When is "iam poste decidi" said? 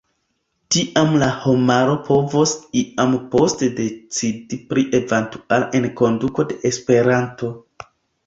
2.81-4.59